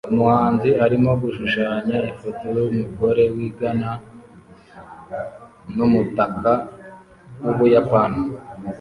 Umuhanzi 0.13 0.69
arimo 0.85 1.11
gushushanya 1.21 1.97
ifoto 2.11 2.45
yumugore 2.57 3.23
wigana 3.35 3.91
numutaka 5.75 6.51
wu 7.41 7.53
Buyapani 7.57 8.21